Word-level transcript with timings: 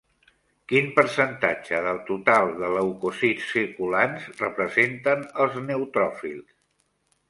Quin 0.71 0.87
percentatge 0.95 1.81
del 1.89 2.01
total 2.09 2.51
de 2.63 2.71
leucòcits 2.79 3.53
circulants 3.53 4.29
representen 4.43 5.27
els 5.47 5.65
neutròfils? 5.71 6.63